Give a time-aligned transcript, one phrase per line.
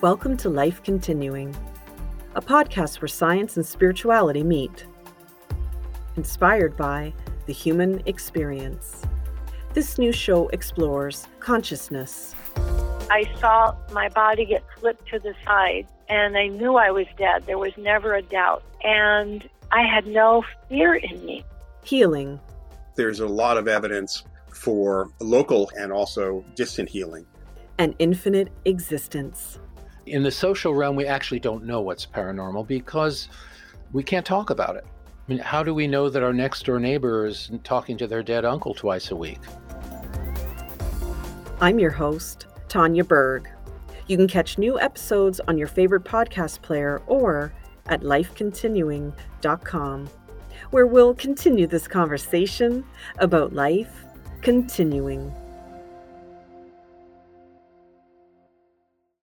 [0.00, 1.56] Welcome to Life Continuing,
[2.36, 4.86] a podcast where science and spirituality meet.
[6.14, 7.12] Inspired by
[7.46, 9.02] the human experience.
[9.74, 12.36] This new show explores consciousness.
[13.10, 17.44] I saw my body get flipped to the side, and I knew I was dead.
[17.46, 18.62] There was never a doubt.
[18.84, 21.44] And I had no fear in me.
[21.82, 22.38] Healing.
[22.94, 24.22] There's a lot of evidence
[24.54, 27.26] for local and also distant healing.
[27.78, 29.58] An infinite existence.
[30.10, 33.28] In the social realm, we actually don't know what's paranormal because
[33.92, 34.86] we can't talk about it.
[34.86, 38.22] I mean, how do we know that our next door neighbor is talking to their
[38.22, 39.40] dead uncle twice a week?
[41.60, 43.50] I'm your host, Tanya Berg.
[44.06, 47.52] You can catch new episodes on your favorite podcast player or
[47.86, 50.10] at lifecontinuing.com,
[50.70, 52.82] where we'll continue this conversation
[53.18, 54.06] about life
[54.40, 55.34] continuing.